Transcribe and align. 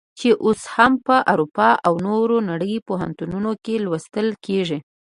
چې 0.19 0.29
اوس 0.45 0.61
هم 0.75 0.93
په 1.07 1.15
اروپا 1.31 1.69
او 1.87 1.93
نورې 2.07 2.37
نړۍ 2.49 2.73
پوهنتونونو 2.87 3.51
کې 3.63 3.75
لوستل 3.85 4.27
کیږي. 4.45 4.79